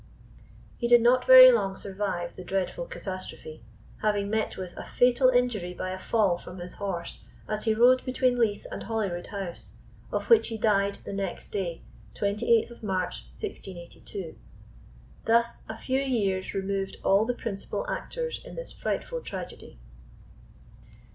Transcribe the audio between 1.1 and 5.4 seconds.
very long survive the dreadful catastrophe, having met with a fatal